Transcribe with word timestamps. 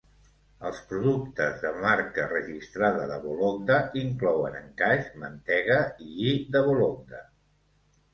Els 0.67 0.77
productes 0.91 1.57
de 1.65 1.73
marca 1.81 2.23
registrada 2.31 3.03
de 3.11 3.17
Vologda 3.25 3.77
inclouen 4.03 4.57
encaix, 4.61 5.11
mantega 5.25 5.77
i 6.07 6.11
lli 6.15 6.33
de 6.57 6.63
Vologda. 6.69 7.21